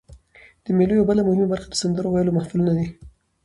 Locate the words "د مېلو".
0.65-0.93